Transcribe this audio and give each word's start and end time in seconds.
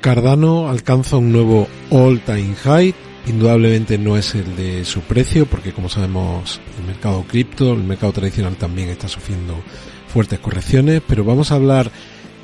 Cardano 0.00 0.68
alcanza 0.68 1.18
un 1.18 1.30
nuevo 1.30 1.68
all-time 1.90 2.54
high. 2.54 2.94
Indudablemente 3.26 3.98
no 3.98 4.16
es 4.16 4.34
el 4.34 4.56
de 4.56 4.84
su 4.86 5.02
precio, 5.02 5.44
porque 5.44 5.72
como 5.72 5.90
sabemos, 5.90 6.58
el 6.78 6.86
mercado 6.86 7.22
cripto, 7.28 7.74
el 7.74 7.84
mercado 7.84 8.12
tradicional 8.12 8.56
también 8.56 8.88
está 8.88 9.08
sufriendo 9.08 9.62
fuertes 10.08 10.38
correcciones, 10.38 11.02
pero 11.06 11.22
vamos 11.22 11.52
a 11.52 11.56
hablar 11.56 11.90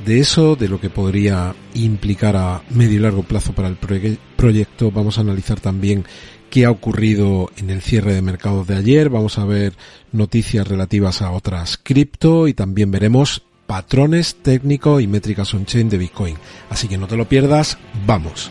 de 0.05 0.21
eso, 0.21 0.55
de 0.55 0.69
lo 0.69 0.79
que 0.79 0.91
podría 0.91 1.55
implicar 1.73 2.37
a 2.37 2.63
medio 2.71 2.97
y 2.97 3.01
largo 3.01 3.23
plazo 3.23 3.55
para 3.55 3.69
el 3.69 3.77
proyecto. 3.77 4.91
Vamos 4.91 5.17
a 5.17 5.23
analizar 5.23 5.59
también 5.59 6.05
qué 6.51 6.67
ha 6.67 6.71
ocurrido 6.71 7.51
en 7.57 7.71
el 7.71 7.81
cierre 7.81 8.15
de 8.15 8.23
mercados 8.23 8.67
de 8.67 8.77
ayer. 8.77 9.09
Vamos 9.09 9.39
a 9.39 9.47
ver 9.47 9.73
noticias 10.13 10.69
relativas 10.69 11.23
a 11.23 11.31
otras 11.31 11.79
cripto 11.83 12.49
y 12.49 12.55
también 12.55 12.91
veremos 12.91 13.46
patrones 13.67 14.37
técnicos 14.37 15.03
y 15.03 15.07
métricas 15.07 15.53
on-chain 15.55 15.89
de 15.89 15.99
Bitcoin. 15.99 16.37
Así 16.71 16.89
que 16.89 16.99
no 16.99 17.07
te 17.07 17.17
lo 17.17 17.29
pierdas, 17.29 17.79
vamos. 18.07 18.51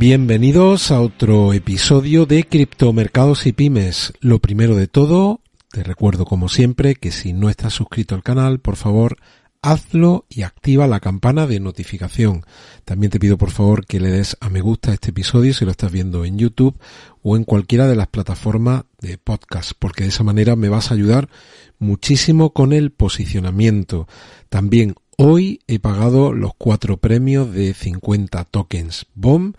Bienvenidos 0.00 0.92
a 0.92 1.02
otro 1.02 1.52
episodio 1.52 2.24
de 2.24 2.44
Criptomercados 2.44 3.46
y 3.46 3.52
Pymes. 3.52 4.14
Lo 4.20 4.38
primero 4.38 4.74
de 4.74 4.86
todo, 4.86 5.42
te 5.70 5.82
recuerdo 5.82 6.24
como 6.24 6.48
siempre 6.48 6.94
que 6.94 7.10
si 7.10 7.34
no 7.34 7.50
estás 7.50 7.74
suscrito 7.74 8.14
al 8.14 8.22
canal, 8.22 8.60
por 8.60 8.76
favor, 8.76 9.18
hazlo 9.60 10.24
y 10.30 10.40
activa 10.40 10.86
la 10.86 11.00
campana 11.00 11.46
de 11.46 11.60
notificación. 11.60 12.46
También 12.86 13.10
te 13.10 13.20
pido 13.20 13.36
por 13.36 13.50
favor 13.50 13.84
que 13.84 14.00
le 14.00 14.08
des 14.08 14.38
a 14.40 14.48
me 14.48 14.62
gusta 14.62 14.94
este 14.94 15.10
episodio 15.10 15.52
si 15.52 15.66
lo 15.66 15.70
estás 15.70 15.92
viendo 15.92 16.24
en 16.24 16.38
YouTube 16.38 16.78
o 17.22 17.36
en 17.36 17.44
cualquiera 17.44 17.86
de 17.86 17.96
las 17.96 18.06
plataformas 18.06 18.84
de 19.02 19.18
podcast, 19.18 19.72
porque 19.78 20.04
de 20.04 20.08
esa 20.08 20.24
manera 20.24 20.56
me 20.56 20.70
vas 20.70 20.90
a 20.90 20.94
ayudar 20.94 21.28
muchísimo 21.78 22.54
con 22.54 22.72
el 22.72 22.90
posicionamiento. 22.90 24.08
También 24.48 24.94
hoy 25.18 25.60
he 25.66 25.78
pagado 25.78 26.32
los 26.32 26.52
cuatro 26.56 26.96
premios 26.96 27.52
de 27.52 27.74
50 27.74 28.44
tokens 28.44 29.04
BOM 29.14 29.52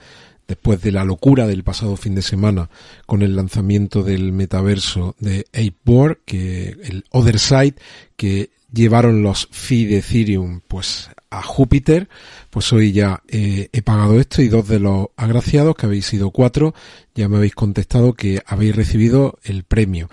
después 0.52 0.82
de 0.82 0.92
la 0.92 1.06
locura 1.06 1.48
del 1.48 1.64
pasado 1.64 1.96
fin 1.96 2.14
de 2.14 2.22
semana 2.22 2.70
con 3.06 3.22
el 3.22 3.38
lanzamiento 3.38 4.04
del 4.04 4.34
metaverso 4.34 5.16
de 5.18 5.46
Apeboard, 5.54 6.18
que 6.26 6.76
el 6.84 7.06
Other 7.12 7.40
Side, 7.40 7.76
que 8.18 8.50
llevaron 8.74 9.24
los 9.24 9.48
fee 9.50 9.86
de 9.86 10.00
Ethereum 10.00 10.60
pues 10.68 11.10
a 11.30 11.42
Júpiter, 11.42 12.10
pues 12.50 12.74
hoy 12.74 12.92
ya 12.92 13.24
eh, 13.30 13.70
he 13.72 13.82
pagado 13.82 14.20
esto 14.20 14.42
y 14.42 14.50
dos 14.50 14.68
de 14.68 14.82
los 14.82 15.08
agraciados, 15.16 15.78
que 15.78 15.86
habéis 15.86 16.06
sido 16.06 16.32
cuatro, 16.32 16.76
ya 17.16 17.30
me 17.30 17.38
habéis 17.38 17.56
contestado 17.56 18.12
que 18.12 18.42
habéis 18.46 18.76
recibido 18.76 19.40
el 19.44 19.64
premio. 19.64 20.10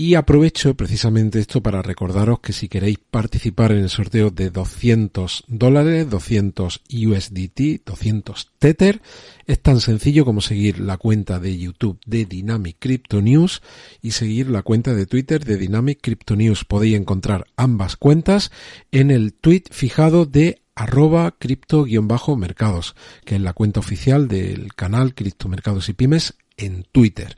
Y 0.00 0.14
aprovecho 0.14 0.74
precisamente 0.76 1.40
esto 1.40 1.62
para 1.62 1.82
recordaros 1.82 2.40
que 2.40 2.54
si 2.54 2.70
queréis 2.70 2.96
participar 3.10 3.72
en 3.72 3.80
el 3.80 3.90
sorteo 3.90 4.30
de 4.30 4.48
200 4.48 5.44
dólares, 5.46 6.08
200 6.08 6.80
USDT, 6.90 7.84
200 7.84 8.50
Tether, 8.58 9.02
es 9.46 9.60
tan 9.60 9.78
sencillo 9.82 10.24
como 10.24 10.40
seguir 10.40 10.80
la 10.80 10.96
cuenta 10.96 11.38
de 11.38 11.58
YouTube 11.58 12.00
de 12.06 12.24
Dynamic 12.24 12.76
Crypto 12.78 13.20
News 13.20 13.60
y 14.00 14.12
seguir 14.12 14.48
la 14.48 14.62
cuenta 14.62 14.94
de 14.94 15.04
Twitter 15.04 15.44
de 15.44 15.58
Dynamic 15.58 15.98
Crypto 16.00 16.34
News. 16.34 16.64
Podéis 16.64 16.96
encontrar 16.96 17.44
ambas 17.56 17.96
cuentas 17.96 18.52
en 18.92 19.10
el 19.10 19.34
tweet 19.34 19.64
fijado 19.70 20.24
de 20.24 20.62
arroba 20.74 21.36
cripto-mercados, 21.38 22.96
que 23.26 23.34
es 23.34 23.40
la 23.42 23.52
cuenta 23.52 23.80
oficial 23.80 24.28
del 24.28 24.72
canal 24.72 25.14
Criptomercados 25.14 25.90
y 25.90 25.92
Pymes 25.92 26.38
en 26.56 26.86
Twitter. 26.90 27.36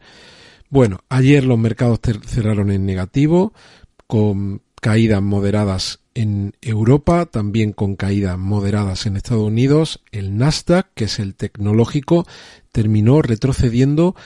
Bueno, 0.72 1.00
ayer 1.10 1.44
los 1.44 1.58
mercados 1.58 2.00
cerraron 2.24 2.70
en 2.70 2.86
negativo, 2.86 3.52
con 4.06 4.62
caídas 4.80 5.20
moderadas 5.20 6.00
en 6.14 6.54
Europa, 6.62 7.26
también 7.26 7.72
con 7.72 7.94
caídas 7.94 8.38
moderadas 8.38 9.04
en 9.04 9.18
Estados 9.18 9.44
Unidos. 9.44 10.02
El 10.12 10.38
Nasdaq, 10.38 10.88
que 10.94 11.04
es 11.04 11.18
el 11.18 11.34
tecnológico, 11.34 12.26
terminó 12.72 13.20
retrocediendo 13.20 14.16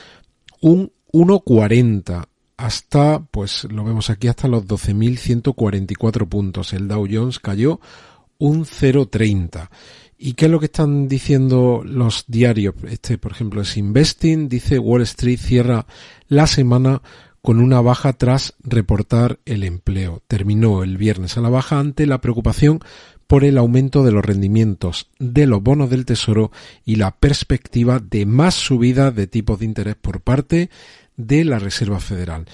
un 0.61 0.93
1,40 1.12 2.29
hasta, 2.56 3.27
pues 3.29 3.65
lo 3.65 3.83
vemos 3.83 4.09
aquí, 4.09 4.29
hasta 4.29 4.47
los 4.47 4.69
12.144 4.69 6.29
puntos. 6.29 6.73
El 6.75 6.87
Dow 6.87 7.09
Jones 7.11 7.41
cayó 7.41 7.81
un 8.39 8.67
0,30. 8.67 9.69
¿Y 10.19 10.32
qué 10.32 10.47
es 10.47 10.50
lo 10.50 10.60
que 10.60 10.66
están 10.66 11.09
diciendo 11.09 11.82
los 11.84 12.25
diarios? 12.27 12.75
Este, 12.88 13.19
por 13.19 13.32
ejemplo, 13.32 13.60
es 13.60 13.77
Investing, 13.77 14.49
dice 14.49 14.78
Wall 14.78 15.03
Street 15.03 15.38
cierra 15.38 15.87
la 16.28 16.47
semana 16.47 17.03
con 17.43 17.60
una 17.60 17.81
baja 17.81 18.12
tras 18.15 18.55
reportar 18.65 19.38
el 19.44 19.62
empleo. 19.62 20.22
Terminó 20.26 20.82
el 20.82 20.97
viernes 20.97 21.37
a 21.37 21.41
la 21.41 21.50
baja 21.50 21.78
ante 21.78 22.06
la 22.06 22.21
preocupación 22.21 22.81
por 23.26 23.44
el 23.44 23.59
aumento 23.59 24.05
de 24.05 24.12
los 24.12 24.25
rendimientos 24.25 25.10
de 25.19 25.47
los 25.47 25.62
bonos 25.62 25.91
del 25.91 26.06
Tesoro 26.06 26.50
y 26.84 26.97
la 26.97 27.16
perspectiva 27.16 28.00
de 28.00 28.25
más 28.26 28.55
subida 28.55 29.10
de 29.10 29.26
tipos 29.26 29.59
de 29.59 29.66
interés 29.66 29.97
por 29.97 30.22
parte 30.22 30.71
de 31.16 31.44
la 31.44 31.59
Reserva 31.59 32.00
Federal. 32.00 32.47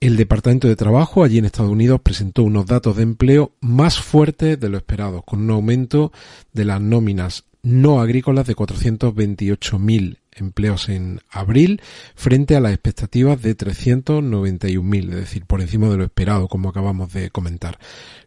El 0.00 0.16
Departamento 0.16 0.66
de 0.66 0.76
Trabajo 0.76 1.24
allí 1.24 1.36
en 1.36 1.44
Estados 1.44 1.70
Unidos 1.70 2.00
presentó 2.02 2.42
unos 2.42 2.64
datos 2.64 2.96
de 2.96 3.02
empleo 3.02 3.52
más 3.60 4.00
fuertes 4.00 4.58
de 4.58 4.70
lo 4.70 4.78
esperado, 4.78 5.20
con 5.20 5.42
un 5.42 5.50
aumento 5.50 6.10
de 6.54 6.64
las 6.64 6.80
nóminas 6.80 7.44
no 7.62 8.00
agrícolas 8.00 8.46
de 8.46 8.56
428.000 8.56 10.16
empleos 10.32 10.88
en 10.88 11.20
abril 11.30 11.82
frente 12.14 12.56
a 12.56 12.60
las 12.60 12.72
expectativas 12.72 13.42
de 13.42 13.54
391.000, 13.54 15.10
es 15.10 15.16
decir, 15.16 15.44
por 15.44 15.60
encima 15.60 15.90
de 15.90 15.98
lo 15.98 16.04
esperado, 16.04 16.48
como 16.48 16.70
acabamos 16.70 17.12
de 17.12 17.28
comentar, 17.28 17.78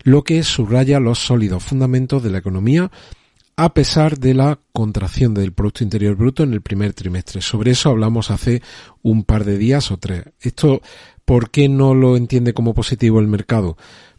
lo 0.03 0.23
que 0.23 0.43
subraya 0.43 0.99
los 0.99 1.17
sólidos 1.17 1.63
fundamentos 1.63 2.21
de 2.21 2.29
la 2.29 2.37
economía 2.37 2.91
a 3.55 3.73
pesar 3.73 4.17
de 4.17 4.33
la 4.33 4.59
contracción 4.71 5.33
del 5.33 5.53
Producto 5.53 5.83
Interior 5.83 6.15
Bruto 6.15 6.43
en 6.43 6.53
el 6.53 6.61
primer 6.61 6.93
trimestre. 6.93 7.41
Sobre 7.41 7.71
eso 7.71 7.89
hablamos 7.89 8.31
hace 8.31 8.61
un 9.03 9.23
par 9.23 9.43
de 9.43 9.57
días 9.57 9.91
o 9.91 9.97
tres. 9.97 10.25
Esto 10.41 10.81
¿Por 11.25 11.51
qué 11.51 11.69
no 11.69 11.93
lo 11.93 12.17
entiende 12.17 12.53
como 12.53 12.73
positivo 12.73 13.19
el 13.19 13.27
mercado? 13.27 13.77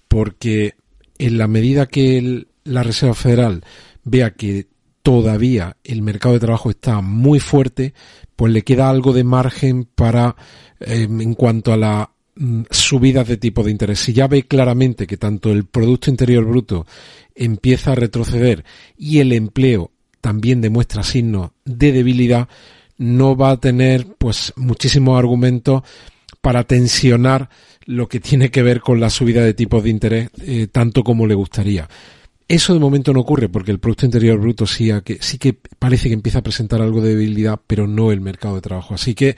Porque 0.09 0.75
en 1.19 1.39
la 1.39 1.49
medida 1.49 1.87
que 1.87 2.47
la 2.65 2.83
Reserva 2.83 3.15
Federal 3.15 3.65
vea 4.05 4.31
que 4.33 4.69
todavía 5.03 5.77
el 5.85 6.01
mercado 6.03 6.35
de 6.35 6.41
trabajo 6.41 6.71
está 6.71 7.03
muy 7.03 7.39
fuerte, 7.39 7.93
pues 8.37 8.53
le 8.53 8.63
queda 8.63 8.89
algo 8.89 9.13
de 9.13 9.23
margen 9.23 9.85
para, 9.85 10.35
em, 10.81 11.21
en 11.21 11.35
cuanto 11.35 11.73
a 11.73 11.77
la 11.77 12.11
mm, 12.37 12.63
subidas 12.71 13.29
de 13.29 13.37
tipo 13.37 13.63
de 13.63 13.71
interés. 13.71 14.01
Si 14.01 14.13
ya 14.13 14.27
ve 14.27 14.45
claramente 14.45 15.07
que 15.07 15.17
tanto 15.17 15.53
el 15.53 15.67
Producto 15.67 16.11
Interior 16.11 16.45
Bruto 16.45 16.87
empieza 17.35 17.93
a 17.93 17.95
retroceder 17.95 18.65
y 18.97 19.19
el 19.19 19.33
empleo 19.33 19.93
también 20.21 20.61
demuestra 20.61 21.03
signos 21.03 21.51
de 21.65 21.93
debilidad, 21.93 22.49
no 22.97 23.37
va 23.37 23.51
a 23.51 23.61
tener 23.61 24.07
pues 24.19 24.53
muchísimos 24.57 25.19
argumentos 25.19 25.83
para 26.45 26.65
tensionar 26.65 27.49
lo 27.87 28.07
que 28.07 28.21
tiene 28.21 28.51
que 28.51 28.63
ver 28.63 28.83
con 28.83 29.01
la 29.01 29.09
subida 29.09 29.43
de 29.43 29.55
tipos 29.55 29.83
de 29.83 29.89
interés 29.89 30.29
eh, 30.43 30.67
tanto 30.71 31.03
como 31.03 31.27
le 31.27 31.35
gustaría. 31.35 31.89
Eso 32.47 32.75
de 32.75 32.81
momento 32.81 33.15
no 33.15 33.21
ocurre 33.21 33.49
porque 33.49 33.71
el 33.71 33.79
Producto 33.79 34.05
Interior 34.05 34.39
Bruto 34.39 34.67
sí, 34.67 34.91
que, 35.07 35.17
sí 35.23 35.39
que 35.39 35.55
parece 35.55 36.09
que 36.09 36.15
empieza 36.15 36.41
a 36.41 36.43
presentar 36.43 36.83
algo 36.83 37.01
de 37.01 37.15
debilidad, 37.15 37.59
pero 37.67 37.87
no 37.87 38.13
el 38.13 38.21
mercado 38.21 38.57
de 38.57 38.61
trabajo. 38.61 38.93
Así 38.93 39.15
que, 39.15 39.37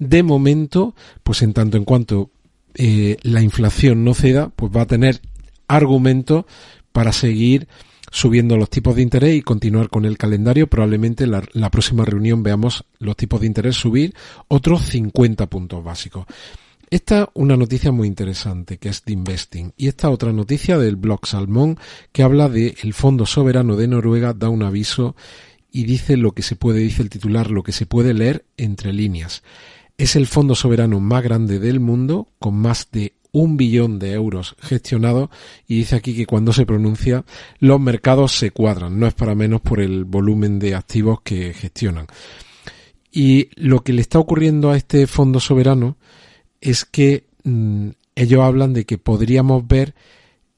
de 0.00 0.24
momento, 0.24 0.96
pues 1.22 1.42
en 1.42 1.52
tanto 1.52 1.76
en 1.76 1.84
cuanto 1.84 2.32
eh, 2.74 3.18
la 3.22 3.40
inflación 3.40 4.02
no 4.02 4.14
ceda, 4.14 4.48
pues 4.48 4.72
va 4.76 4.82
a 4.82 4.86
tener 4.86 5.20
argumento 5.68 6.44
para 6.90 7.12
seguir 7.12 7.68
subiendo 8.10 8.56
los 8.56 8.70
tipos 8.70 8.96
de 8.96 9.02
interés 9.02 9.36
y 9.36 9.42
continuar 9.42 9.88
con 9.88 10.04
el 10.04 10.18
calendario. 10.18 10.66
Probablemente 10.66 11.24
en 11.24 11.32
la, 11.32 11.42
la 11.52 11.70
próxima 11.70 12.04
reunión 12.04 12.42
veamos 12.42 12.84
los 12.98 13.16
tipos 13.16 13.40
de 13.40 13.46
interés 13.46 13.76
subir 13.76 14.14
otros 14.48 14.82
50 14.82 15.46
puntos 15.46 15.82
básicos. 15.82 16.26
Esta 16.90 17.22
es 17.22 17.28
una 17.34 17.56
noticia 17.56 17.92
muy 17.92 18.08
interesante 18.08 18.78
que 18.78 18.88
es 18.88 19.04
de 19.04 19.12
Investing 19.12 19.72
y 19.76 19.88
esta 19.88 20.08
otra 20.08 20.32
noticia 20.32 20.78
del 20.78 20.96
blog 20.96 21.26
Salmón 21.26 21.76
que 22.12 22.22
habla 22.22 22.48
de 22.48 22.76
el 22.82 22.94
Fondo 22.94 23.26
Soberano 23.26 23.76
de 23.76 23.88
Noruega 23.88 24.32
da 24.32 24.48
un 24.48 24.62
aviso 24.62 25.14
y 25.70 25.84
dice 25.84 26.16
lo 26.16 26.32
que 26.32 26.42
se 26.42 26.56
puede, 26.56 26.80
dice 26.80 27.02
el 27.02 27.10
titular, 27.10 27.50
lo 27.50 27.62
que 27.62 27.72
se 27.72 27.84
puede 27.84 28.14
leer 28.14 28.46
entre 28.56 28.92
líneas. 28.92 29.42
Es 29.98 30.16
el 30.16 30.26
fondo 30.26 30.54
soberano 30.54 31.00
más 31.00 31.22
grande 31.22 31.58
del 31.58 31.80
mundo, 31.80 32.28
con 32.38 32.54
más 32.54 32.88
de 32.92 33.14
un 33.32 33.56
billón 33.56 33.98
de 33.98 34.12
euros 34.12 34.56
gestionados 34.60 35.30
y 35.66 35.76
dice 35.76 35.96
aquí 35.96 36.14
que 36.14 36.26
cuando 36.26 36.52
se 36.52 36.66
pronuncia 36.66 37.24
los 37.58 37.80
mercados 37.80 38.32
se 38.32 38.50
cuadran, 38.50 38.98
no 38.98 39.06
es 39.06 39.14
para 39.14 39.34
menos 39.34 39.60
por 39.60 39.80
el 39.80 40.04
volumen 40.04 40.58
de 40.58 40.74
activos 40.74 41.20
que 41.22 41.52
gestionan. 41.52 42.06
Y 43.10 43.48
lo 43.54 43.82
que 43.82 43.92
le 43.92 44.02
está 44.02 44.18
ocurriendo 44.18 44.70
a 44.70 44.76
este 44.76 45.06
fondo 45.06 45.40
soberano 45.40 45.96
es 46.60 46.84
que 46.84 47.26
mm, 47.44 47.88
ellos 48.14 48.42
hablan 48.42 48.72
de 48.72 48.84
que 48.84 48.98
podríamos 48.98 49.66
ver 49.66 49.94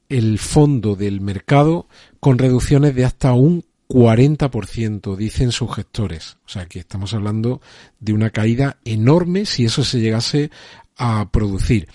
el 0.09 0.39
fondo 0.39 0.95
del 0.95 1.21
mercado 1.21 1.87
con 2.19 2.37
reducciones 2.37 2.95
de 2.95 3.05
hasta 3.05 3.33
un 3.33 3.63
40%, 3.87 5.15
dicen 5.15 5.51
sus 5.51 5.75
gestores. 5.75 6.37
O 6.45 6.49
sea 6.49 6.65
que 6.65 6.79
estamos 6.79 7.13
hablando 7.13 7.61
de 7.99 8.13
una 8.13 8.29
caída 8.29 8.77
enorme 8.85 9.45
si 9.45 9.65
eso 9.65 9.83
se 9.83 9.99
llegase 9.99 10.49
a 10.97 11.29
producir. 11.31 11.87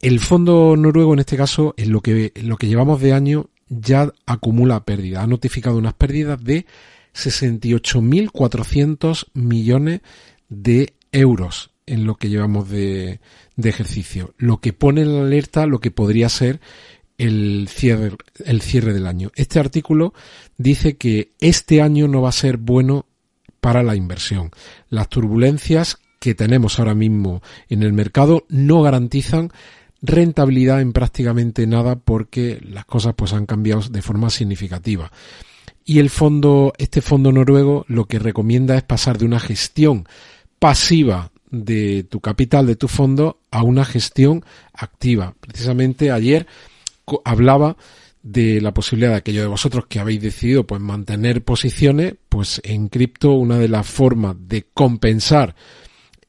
El 0.00 0.20
fondo 0.20 0.76
noruego 0.76 1.12
en 1.12 1.18
este 1.20 1.36
caso, 1.36 1.74
en 1.76 1.92
lo 1.92 2.00
que, 2.00 2.32
en 2.34 2.48
lo 2.48 2.56
que 2.56 2.68
llevamos 2.68 3.00
de 3.00 3.12
año, 3.12 3.50
ya 3.68 4.10
acumula 4.26 4.84
pérdidas. 4.84 5.22
Ha 5.24 5.26
notificado 5.26 5.76
unas 5.76 5.94
pérdidas 5.94 6.42
de 6.42 6.64
68.400 7.14 9.26
millones 9.34 10.00
de 10.48 10.94
euros 11.12 11.72
en 11.86 12.06
lo 12.06 12.16
que 12.16 12.30
llevamos 12.30 12.70
de, 12.70 13.20
de 13.56 13.68
ejercicio. 13.68 14.34
Lo 14.38 14.60
que 14.60 14.72
pone 14.72 15.02
en 15.02 15.10
alerta 15.10 15.66
lo 15.66 15.80
que 15.80 15.90
podría 15.90 16.28
ser 16.28 16.60
el 17.18 17.68
cierre, 17.68 18.12
el 18.44 18.60
cierre 18.62 18.94
del 18.94 19.06
año. 19.06 19.30
Este 19.34 19.58
artículo 19.60 20.14
dice 20.56 20.96
que 20.96 21.32
este 21.40 21.82
año 21.82 22.08
no 22.08 22.22
va 22.22 22.30
a 22.30 22.32
ser 22.32 22.56
bueno 22.56 23.04
para 23.60 23.82
la 23.82 23.96
inversión. 23.96 24.50
Las 24.88 25.10
turbulencias 25.10 25.98
que 26.18 26.34
tenemos 26.34 26.78
ahora 26.78 26.94
mismo 26.94 27.42
en 27.68 27.82
el 27.82 27.92
mercado 27.92 28.46
no 28.48 28.80
garantizan 28.82 29.52
rentabilidad 30.02 30.80
en 30.80 30.92
prácticamente 30.92 31.66
nada 31.66 31.96
porque 31.96 32.60
las 32.62 32.84
cosas 32.84 33.14
pues 33.16 33.32
han 33.32 33.46
cambiado 33.46 33.82
de 33.82 34.02
forma 34.02 34.30
significativa. 34.30 35.10
Y 35.84 35.98
el 35.98 36.10
fondo, 36.10 36.72
este 36.78 37.00
fondo 37.00 37.32
noruego 37.32 37.84
lo 37.88 38.04
que 38.04 38.18
recomienda 38.18 38.76
es 38.76 38.82
pasar 38.82 39.18
de 39.18 39.26
una 39.26 39.40
gestión 39.40 40.06
pasiva 40.58 41.32
de 41.50 42.04
tu 42.04 42.20
capital, 42.20 42.66
de 42.66 42.76
tu 42.76 42.86
fondo, 42.86 43.40
a 43.50 43.62
una 43.62 43.84
gestión 43.84 44.44
activa. 44.72 45.34
Precisamente 45.40 46.12
ayer 46.12 46.46
hablaba 47.24 47.76
de 48.22 48.60
la 48.60 48.72
posibilidad 48.72 49.12
de 49.12 49.16
aquellos 49.16 49.42
de 49.42 49.48
vosotros 49.48 49.86
que 49.88 49.98
habéis 49.98 50.20
decidido 50.20 50.66
pues 50.66 50.80
mantener 50.80 51.42
posiciones, 51.42 52.14
pues 52.28 52.60
en 52.64 52.88
cripto 52.88 53.32
una 53.32 53.58
de 53.58 53.68
las 53.68 53.86
formas 53.86 54.36
de 54.38 54.66
compensar 54.74 55.56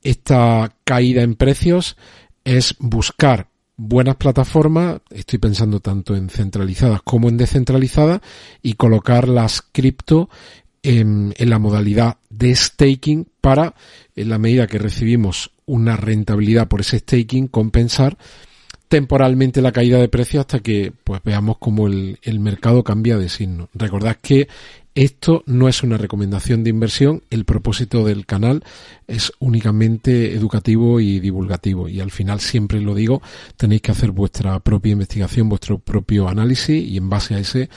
esta 0.02 0.76
caída 0.84 1.22
en 1.22 1.36
precios 1.36 1.98
es 2.44 2.76
buscar 2.80 3.51
buenas 3.84 4.16
plataformas, 4.16 5.02
estoy 5.10 5.40
pensando 5.40 5.80
tanto 5.80 6.16
en 6.16 6.30
centralizadas 6.30 7.02
como 7.02 7.30
en 7.30 7.38
descentralizadas, 7.38 8.22
y 8.62 8.74
colocar 8.74 9.28
las 9.28 9.64
cripto 9.64 10.30
en, 10.84 11.34
la 11.40 11.58
modalidad 11.58 12.18
de 12.30 12.56
staking 12.56 13.28
para, 13.42 13.74
en 14.16 14.30
la 14.30 14.38
medida 14.38 14.68
que 14.68 14.78
recibimos 14.78 15.52
una 15.66 15.98
rentabilidad 15.98 16.68
por 16.68 16.82
ese 16.82 17.00
staking, 17.00 17.48
compensar 17.48 18.18
temporalmente 18.88 19.62
la 19.62 19.72
caída 19.72 19.98
de 19.98 20.10
precios 20.10 20.42
hasta 20.42 20.60
que 20.60 20.92
pues 21.04 21.22
veamos 21.24 21.58
cómo 21.58 21.88
el 21.88 22.40
mercado 22.40 22.84
cambia 22.84 23.18
de 23.18 23.30
signo. 23.30 23.70
Recordad 23.74 24.18
que 24.22 24.48
esto 24.94 25.44
no 25.46 25.70
es 25.70 25.84
una 25.84 25.98
recomendación 25.98 26.64
de 26.64 26.70
inversión, 26.70 27.24
el 27.30 27.46
propósito 27.46 28.04
del 28.06 28.26
canal 28.26 28.64
es 29.08 29.32
únicamente 29.40 30.34
educativo 30.34 31.00
y 31.00 31.20
divulgativo 31.20 31.88
y 31.88 32.02
al 32.02 32.12
final 32.12 32.42
siempre 32.42 32.82
lo 32.82 32.94
digo, 32.94 33.22
tenéis 33.56 33.82
que 33.82 33.92
hacer 33.92 34.12
vuestra 34.12 34.60
propia 34.60 34.92
investigación, 34.92 35.48
vuestro 35.48 35.80
propio 35.80 36.28
análisis 36.28 36.86
y 36.86 36.98
en 36.98 37.10
base 37.10 37.36
a 37.36 37.40
ese 37.40 37.70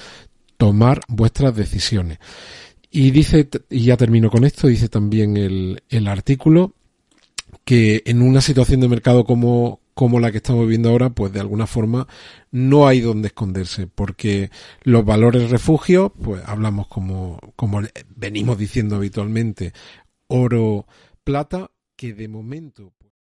tomar 0.56 1.00
vuestras 1.08 1.55
decisiones. 1.55 2.19
Y 2.90 3.11
dice, 3.11 3.49
y 3.70 3.84
ya 3.84 3.96
termino 3.96 4.31
con 4.31 4.44
esto, 4.44 4.69
dice 4.69 4.88
también 4.88 5.37
el, 5.37 5.82
el 5.88 6.08
artículo, 6.08 6.75
que 7.64 8.02
en 8.06 8.22
una 8.22 8.40
situación 8.40 8.81
de 8.81 8.88
mercado 8.88 9.25
como, 9.25 9.81
como 9.94 10.20
la 10.20 10.31
que 10.31 10.38
estamos 10.38 10.62
viviendo 10.62 10.91
ahora, 10.91 11.11
pues 11.11 11.32
de 11.32 11.41
alguna 11.41 11.67
forma 11.67 12.06
no 12.50 12.87
hay 12.87 13.00
donde 13.00 13.29
esconderse, 13.29 13.87
porque 13.87 14.50
los 14.82 15.05
valores 15.05 15.50
refugio, 15.50 16.11
pues 16.11 16.43
hablamos 16.46 16.88
como, 16.88 17.38
como 17.56 17.81
venimos 18.14 18.58
diciendo 18.58 18.96
habitualmente, 18.96 19.73
oro, 20.26 20.87
plata, 21.23 21.70
que 21.96 22.12
de 22.12 22.29
momento. 22.29 22.93
Pues 22.99 23.12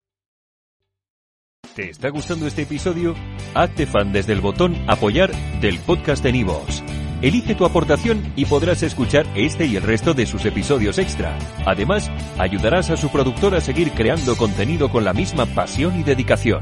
¿Te 1.75 1.89
está 1.89 2.09
gustando 2.09 2.45
este 2.45 2.63
episodio? 2.63 3.15
Hazte 3.53 3.85
fan 3.85 4.11
desde 4.11 4.33
el 4.33 4.41
botón 4.41 4.75
apoyar 4.87 5.31
del 5.59 5.79
podcast 5.79 6.23
de 6.23 6.31
Nivos. 6.31 6.83
Elige 7.23 7.55
tu 7.55 7.63
aportación 7.63 8.33
y 8.35 8.43
podrás 8.43 8.83
escuchar 8.83 9.25
este 9.33 9.65
y 9.65 9.77
el 9.77 9.83
resto 9.83 10.13
de 10.13 10.25
sus 10.25 10.43
episodios 10.43 10.97
extra. 10.97 11.39
Además, 11.65 12.11
ayudarás 12.37 12.89
a 12.89 12.97
su 12.97 13.09
productor 13.09 13.55
a 13.55 13.61
seguir 13.61 13.93
creando 13.93 14.35
contenido 14.35 14.91
con 14.91 15.05
la 15.05 15.13
misma 15.13 15.45
pasión 15.45 15.97
y 15.97 16.03
dedicación. 16.03 16.61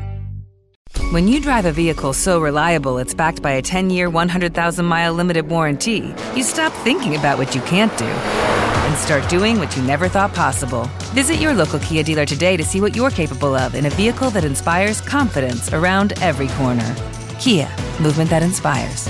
When 1.12 1.28
you 1.28 1.42
drive 1.42 1.66
a 1.66 1.72
vehicle 1.72 2.14
so 2.14 2.40
reliable 2.40 3.00
it's 3.00 3.16
backed 3.16 3.42
by 3.42 3.54
a 3.54 3.62
10-year, 3.64 4.08
100,000-mile 4.12 5.14
limited 5.16 5.50
warranty, 5.50 6.14
you 6.36 6.44
stop 6.44 6.72
thinking 6.84 7.16
about 7.16 7.40
what 7.40 7.56
you 7.56 7.62
can't 7.62 7.98
do 7.98 8.06
and 8.06 8.96
start 8.98 9.28
doing 9.30 9.58
what 9.58 9.76
you 9.76 9.82
never 9.82 10.08
thought 10.08 10.36
possible. 10.36 10.88
Visit 11.16 11.42
your 11.42 11.56
local 11.56 11.80
Kia 11.80 12.04
dealer 12.04 12.28
today 12.28 12.56
to 12.56 12.64
see 12.64 12.82
what 12.82 12.96
you're 12.96 13.10
capable 13.10 13.56
of 13.56 13.74
in 13.74 13.88
a 13.88 13.90
vehicle 13.90 14.30
that 14.30 14.46
inspires 14.46 15.02
confidence 15.02 15.74
around 15.74 16.14
every 16.22 16.50
corner. 16.50 16.96
Kia, 17.40 17.68
movement 18.00 18.30
that 18.30 18.44
inspires. 18.44 19.10